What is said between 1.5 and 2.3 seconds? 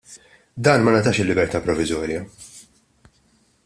proviżorja.